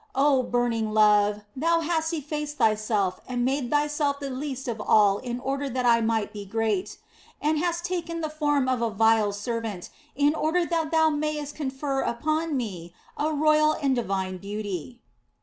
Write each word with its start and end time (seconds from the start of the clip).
Oh 0.15 0.41
burning 0.41 0.95
love! 0.95 1.41
Thou 1.55 1.81
hast 1.81 2.11
effaced 2.11 2.57
Thyself 2.57 3.19
and 3.27 3.45
made 3.45 3.69
Thyself 3.69 4.19
the 4.19 4.31
least 4.31 4.67
of 4.67 4.81
all 4.81 5.19
in 5.19 5.39
order 5.39 5.69
that 5.69 5.85
I 5.85 6.01
might 6.01 6.33
be 6.33 6.43
great, 6.43 6.97
and 7.39 7.59
hast 7.59 7.85
taken 7.85 8.19
the 8.19 8.27
form 8.31 8.67
of 8.67 8.81
a 8.81 8.89
vile 8.89 9.31
servant 9.31 9.91
in 10.15 10.33
order 10.33 10.65
that 10.65 10.89
Thou 10.89 11.11
mightest 11.11 11.53
confer 11.53 12.01
upon 12.01 12.57
me 12.57 12.95
a 13.15 13.31
royal 13.31 13.73
and 13.73 13.95
divine 13.95 14.37
beauty. 14.39 15.03